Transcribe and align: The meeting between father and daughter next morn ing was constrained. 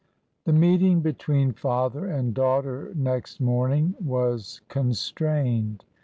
The 0.45 0.51
meeting 0.51 1.01
between 1.01 1.51
father 1.53 2.07
and 2.07 2.33
daughter 2.33 2.91
next 2.95 3.39
morn 3.39 3.71
ing 3.71 3.95
was 4.03 4.61
constrained. 4.67 5.83